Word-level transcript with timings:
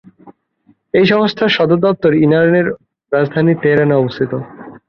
এই 0.93 1.05
সংস্থার 1.11 1.55
সদর 1.57 1.79
দপ্তর 1.85 2.11
ইরানের 2.23 2.67
রাজধানী 3.11 3.53
তেহরানে 3.61 3.95
অবস্থিত। 3.97 4.31